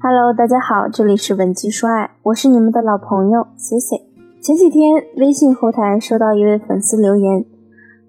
[0.00, 3.96] Hello，大家好，这里是文姬说爱，我是你们的老朋友 C C。
[4.40, 7.44] 前几天微信后台收到一位粉丝留言，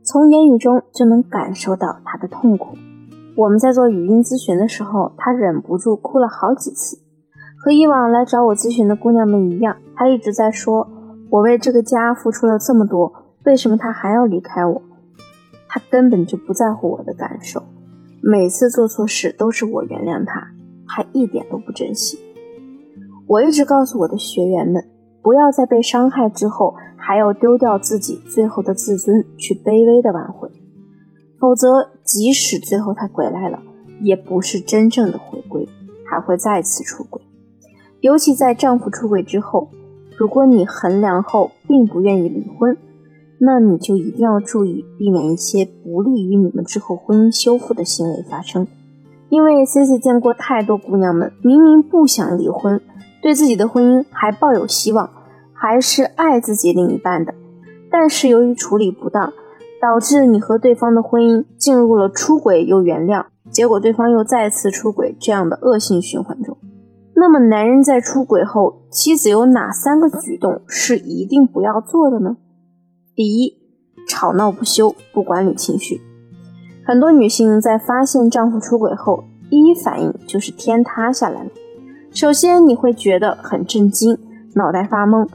[0.03, 2.77] 从言语中就能感受到他的痛苦。
[3.35, 6.97] 我们在做语音咨询的时候，他忍不住哭了好几次。
[7.57, 10.87] 和以往来找我咨询的姑娘们一样，他一直在说
[11.31, 13.11] ：“我为这个家付出了这么多，
[13.45, 14.81] 为什么他还要离开我？”
[15.67, 17.63] 他根本就不在乎我的感受，
[18.21, 20.49] 每次做错事都是我原谅他，
[20.87, 22.19] 还一点都不珍惜。
[23.27, 24.83] 我一直告诉我的学员们，
[25.21, 30.49] 不要在被伤害之后还要丢掉自己最后的自尊去卑微的挽回，
[31.39, 33.59] 否则即使最后他回来了，
[34.01, 35.67] 也不是真正的回归，
[36.05, 37.21] 还会再次出轨。
[38.01, 39.69] 尤其在丈夫出轨之后，
[40.17, 42.77] 如果你衡量后并不愿意离婚，
[43.39, 48.67] 那你就一定要注意避免一些不利于你们之后婚姻修复的行为发生。
[49.33, 52.79] 因为 C C 见过太多姑娘们，明明不想离婚，
[53.19, 55.09] 对自己的婚姻还抱有希望，
[55.55, 57.33] 还是爱自己另一半的，
[57.89, 59.33] 但是由于处理不当，
[59.81, 66.55] 导致你和对方的婚姻进入了出轨又原谅，结果对方又再次出轨这样的恶性循环中。
[67.15, 72.37] 那么，男人在出轨后，妻子有哪三个举动是一定不要做的呢？
[73.15, 73.57] 第一，
[74.07, 75.99] 吵闹不休，不管理情绪。
[76.85, 81.49] 很多女性在发现丈夫出轨后，第一反应就是天塌下来了。
[82.11, 84.17] 首先，你会觉得很震惊，
[84.55, 85.27] 脑袋发懵，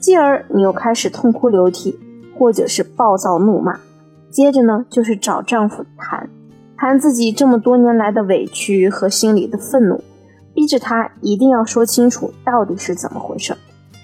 [0.00, 1.98] 继而你又开始痛哭流涕，
[2.38, 3.78] 或者是暴躁怒骂。
[4.30, 6.28] 接着呢，就是找丈夫谈，
[6.76, 10.02] 谈自己这么多年来的委屈和心里的愤怒。
[10.54, 13.54] 逼着他一定要说清楚到底是怎么回事。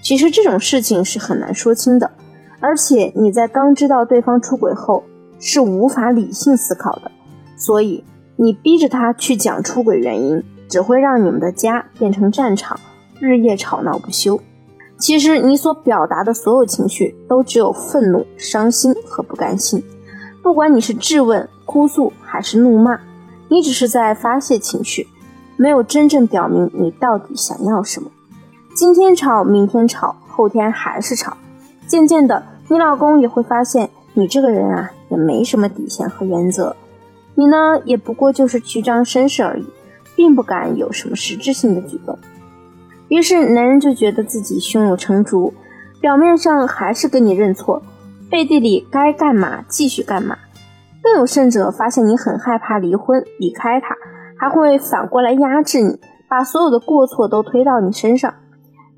[0.03, 2.11] 其实这种事情是很难说清的，
[2.59, 5.03] 而且你在刚知道对方出轨后
[5.41, 7.11] 是无法理性思考的，
[7.57, 8.03] 所以
[8.37, 12.79] 你逼着他去讲出轨原因，只会让你们的家变成战场，
[13.19, 14.39] 日夜吵闹不休。
[14.97, 19.83] 其实你所表达的所有情绪都只有愤怒、伤心和不甘心，
[20.43, 22.99] 不管你是质问、哭诉还是怒骂，
[23.49, 25.07] 你只是在发泄情绪。
[25.57, 28.09] 没有真正表明你到底想要什么，
[28.73, 31.37] 今天吵，明天吵，后天还是吵，
[31.85, 36.75] 渐渐的，你老公也会发现你这个人啊，也没什么底线和原则，
[37.35, 39.65] 你呢，也不过就是虚张声势而已，
[40.15, 42.17] 并不敢有什么实质性的举动。
[43.09, 45.53] 于是，男人就觉得自己胸有成竹，
[45.99, 47.83] 表面上还是跟你认错，
[48.29, 50.37] 背地里该干嘛继续干嘛。
[51.03, 53.95] 更有甚者，发现你很害怕离婚，离开他。
[54.37, 58.33] 还会反过来压制你，把所有的过错都推到你身上，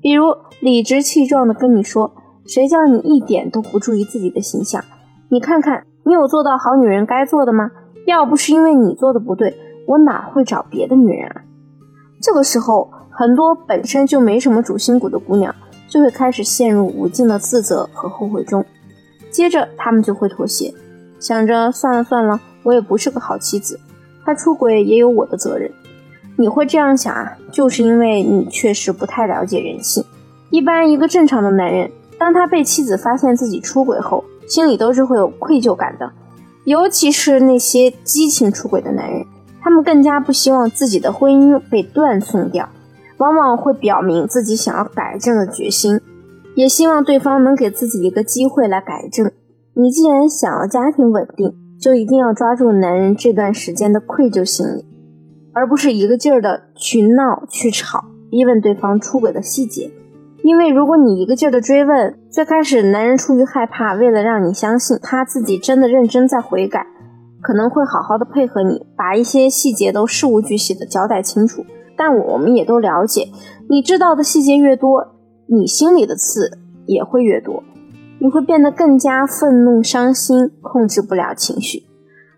[0.00, 2.14] 比如理直气壮地跟你说
[2.46, 4.82] ：“谁叫你一点都不注意自己的形象？
[5.28, 7.70] 你看看，你有做到好女人该做的吗？
[8.06, 9.56] 要不是因为你做的不对，
[9.86, 11.42] 我哪会找别的女人啊？”
[12.20, 15.54] 这个时候，很多本身就没什么主心骨的姑娘
[15.88, 18.64] 就会开始陷入无尽的自责和后悔中，
[19.30, 20.72] 接着她们就会妥协，
[21.18, 23.78] 想着算了算了，我也不是个好妻子。
[24.24, 25.70] 他出轨也有我的责任，
[26.36, 27.36] 你会这样想啊？
[27.52, 30.02] 就是因为你确实不太了解人性。
[30.50, 36.12] 一般一个正常的男人，当他被妻子发现自己出轨后，心里都是会有愧疚感的。
[36.64, 39.26] 尤其是那些激情出轨的男人，
[39.60, 42.68] 他们更加不希望自己的婚姻被断送掉，
[43.18, 46.00] 往往会表明自己想要改正的决心，
[46.54, 49.30] 也希望对方能给自己一个机会来改正。
[49.74, 54.86] 你既然想要家庭稳定，就一定要抓住男人这段时间的愧疚心理，
[55.52, 59.90] 而不是一个劲儿的去闹、去吵、逼问对方出轨的细节。
[60.44, 66.86] 因为如果你一个劲儿的追问，最开始男人出于害怕，为了让你相信他自己真的认真在悔改，
[67.40, 71.64] 可能会好好的配合你，把一些细节都事无巨细的交代清楚。
[71.96, 73.30] 但我们也都了解，
[73.70, 75.14] 你知道的细节越多，
[75.46, 77.62] 你心里的刺也会越多。
[78.18, 81.84] 你会变得更加愤怒、伤心，控制不了情绪，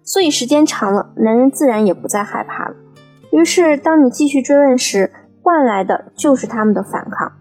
[0.05, 2.77] 所以时间长了，男人自然也不再害怕了。
[3.33, 5.11] 于是，当你继续追问时，
[5.43, 7.33] 换来的就是他们的反抗。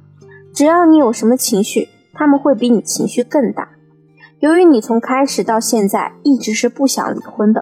[0.56, 3.68] 只要你有什么情绪，他们会比你情绪更大。
[4.40, 7.62] 由于你从开始到现在一直是不想离婚的，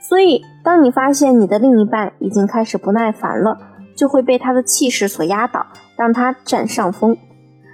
[0.00, 3.56] 所以当你发现你的另一半已经开始不耐烦了，
[3.96, 5.64] 就会被他的气势所压倒，
[5.96, 7.16] 让他占上风，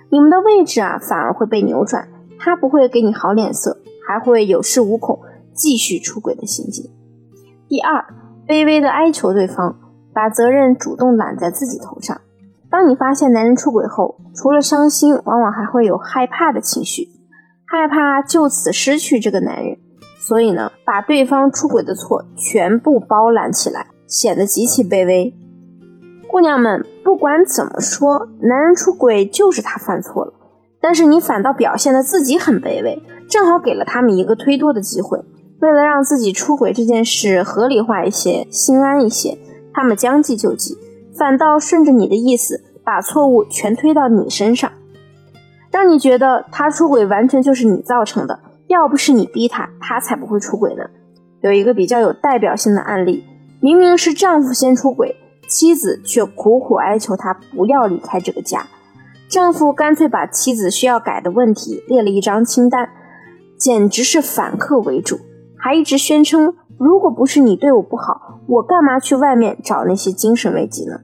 [0.08, 2.08] 你们的位置啊，反而会被扭转。
[2.38, 3.76] 他不会给你好脸色，
[4.06, 5.18] 还会有恃无恐，
[5.52, 6.88] 继续出轨的行径。
[7.68, 8.04] 第二，
[8.46, 9.76] 卑微的哀求对方，
[10.14, 12.20] 把责任主动揽在自己头上。
[12.70, 17.08] 当你发现男人出轨后，除了伤心，往往还会有害怕的情绪，
[17.66, 19.76] 害怕就此失去这个男人，
[20.18, 25.34] 所以呢，把对方出轨的错全部包揽起来，显得极其卑微。
[26.30, 30.32] 姑娘们，不管怎么说，男人出轨就是他犯错了，
[30.80, 35.18] 但是你反倒表现的自己很卑微，正好给了他们一个推脱的机会。
[35.60, 39.36] 为了让自己出轨这件事合理化一些、心安一些，
[39.74, 40.78] 他们将计就计，
[41.16, 44.70] 反倒顺着你的意思，把错误全推到你身上，
[45.70, 48.40] 让你觉得他出轨完全就是你造成的。
[48.68, 50.84] 要不是你逼他，他才不会出轨呢。
[51.40, 53.24] 有一个比较有代表性的案例，
[53.60, 55.16] 明明是丈夫先出轨。
[55.48, 58.68] 妻子却苦苦哀求他不要离开这个家，
[59.28, 62.88] 丈夫干脆把妻子需要改的问题列了一张清单，
[63.58, 65.18] 简直是反客为主，
[65.60, 71.00] 还一直宣称如果不是你对我不好，我干嘛去外面找那些精神危机呢？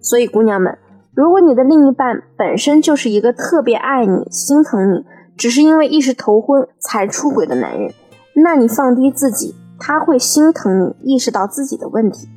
[0.00, 0.78] 所以姑娘们，
[1.12, 5.04] 如果你的另一半本身就是一个特别爱你、心疼你，
[5.36, 7.92] 只是因为一时头昏才出轨的男人，
[8.34, 12.28] 那你放低自己，他会心疼你，意识到自己的问题。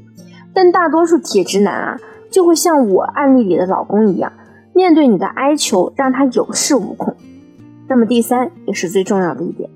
[0.54, 2.00] 但大多数铁直男啊，
[2.32, 4.34] 就会像我案例里的老公一样，
[4.74, 7.16] 面对你的哀求，让他有恃无恐。
[7.88, 9.70] 那么第三也是最重要的一点，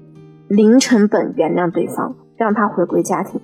[0.47, 3.39] 零成本原谅对方，让他回归家庭。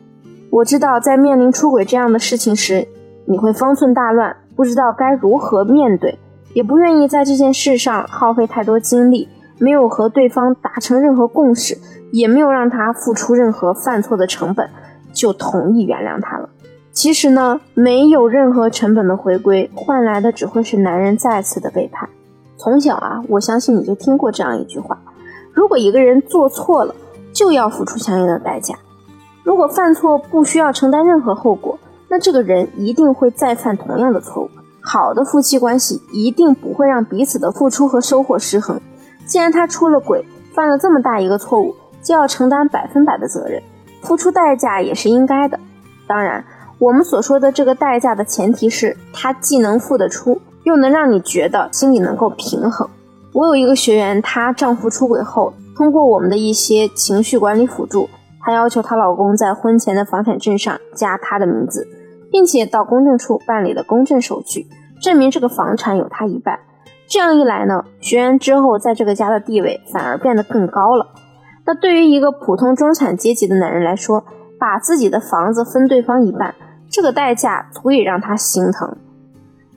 [0.50, 2.88] 我知道在面临出轨这样的事情时，
[3.26, 6.18] 你会方寸大乱，不知道该如何面对，
[6.54, 9.28] 也不愿意在这件事上耗费太多精力，
[9.58, 11.78] 没有和对方达成任何共识，
[12.12, 14.70] 也没有让他付出任何犯错的成本，
[15.12, 16.50] 就同意原谅他了。
[16.92, 22.08] 其实呢，没有任何成本的回归，换来的只会是男人再次的背叛。
[22.56, 25.02] 从小啊，我相信你就听过这样一句话：
[25.54, 26.94] 如果一个人做错了，
[27.32, 28.76] 就要付出相应的代价；
[29.44, 31.80] 如果犯错不需要承担任何后果，
[32.10, 34.50] 那这个人一定会再犯同样的错误。
[34.82, 38.80] 好的夫妻关系一定不会让彼此的付出和收获失衡。
[39.26, 43.62] 既然他出了轨，犯了这么大一个错误，就要承担百分百的责任，
[44.02, 45.60] 付出代价也是应该的。
[46.08, 46.44] 当然。
[46.80, 52.90] 我们所说的这个代价的前提是，他既能付得出，又能让你觉得心里能够平衡。
[53.34, 58.08] 我有一个学员，她丈夫出轨后，通过我们的一些情绪管理辅助，
[58.40, 61.88] 她要求她老公在婚前的房产证上加她的名字，
[62.32, 64.68] 并且到公证处办理了公证手续，
[65.02, 66.60] 证明这个房产有她一半。
[67.08, 71.08] 这样一来呢，学员之后在这个家的地位反而变得更高了。
[71.66, 74.24] 那对于一个普通中产阶级的男人来说，
[74.60, 76.54] 把自己的房子分对方一半。
[76.90, 78.96] 这个代价足以让他心疼。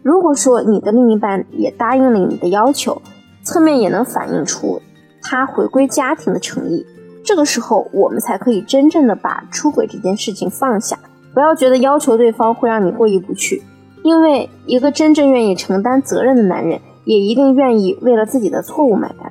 [0.02, 3.00] 如果说你的另一半也答应了你的要求，
[3.46, 4.82] 侧面也能反映出
[5.22, 6.84] 他回归家庭的诚意。
[7.24, 10.98] 这个时候，我们才可以真正的把出轨这件事情放下。
[11.32, 13.62] 不要觉得要求对方会让你过意不去，
[14.02, 19.30] 因为一个真正愿意承担责任的男人，也一定愿意为了自己的错误买单。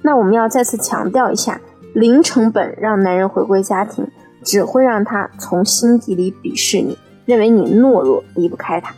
[0.00, 1.60] 那我们要再次强调一下：
[1.92, 4.06] 零成本让男人回归家庭，
[4.42, 6.96] 只会让他从心底里鄙视你。
[7.26, 8.94] 认为你懦弱，离不开他。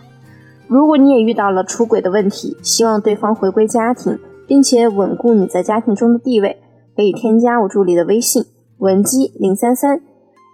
[0.68, 6.62] 如果你也遇到了出轨的问题，希望对方回归家庭，并且稳固你在家庭中的地位，
[6.96, 8.44] 可以添加我助理的微信
[8.78, 10.00] 文姬零三三，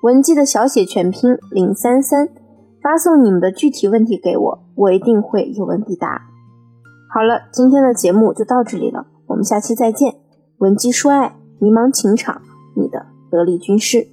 [0.02, 2.28] 文姬的小写全拼零三三，
[2.82, 6.22] 发送你们的具体问题给我，我一定会有问必答。
[7.12, 10.14] 好了，今天的节目就到这里了，我们下期再见。
[10.58, 12.40] 文姬说爱，迷茫情场，
[12.76, 14.06] 你的得力军师。